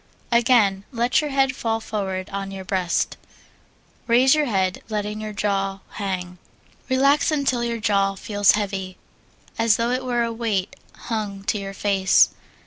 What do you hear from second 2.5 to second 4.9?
breast; raise your head,